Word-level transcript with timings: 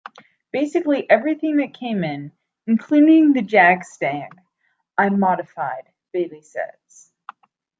"Basically 0.51 1.07
everything 1.07 1.57
that 1.57 1.75
came 1.75 2.03
in, 2.03 2.31
including 2.65 3.33
the 3.33 3.43
Jag-Stang, 3.43 4.31
I 4.97 5.09
modified," 5.09 5.91
Bailey 6.11 6.41
says. 6.41 7.11